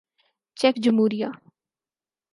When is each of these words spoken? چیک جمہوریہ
چیک 0.59 0.75
جمہوریہ 0.83 1.29